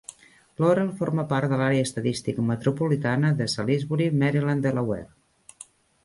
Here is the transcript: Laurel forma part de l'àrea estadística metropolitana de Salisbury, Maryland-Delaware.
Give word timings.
Laurel 0.63 0.87
forma 1.01 1.25
part 1.33 1.51
de 1.51 1.57
l'àrea 1.59 1.83
estadística 1.87 2.45
metropolitana 2.47 3.31
de 3.41 3.47
Salisbury, 3.55 4.07
Maryland-Delaware. 4.23 5.63